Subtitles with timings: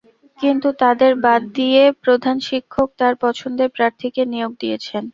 [0.39, 5.03] কিন্তু তাঁদের বাদ দিয়ে প্রধান শিক্ষক তাঁর পছন্দের প্রার্থীকে নিয়োগ দিয়েছেন।